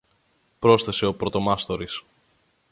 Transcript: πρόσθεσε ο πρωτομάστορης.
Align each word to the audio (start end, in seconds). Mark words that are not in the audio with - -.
πρόσθεσε 0.59 1.05
ο 1.07 1.13
πρωτομάστορης. 1.15 2.03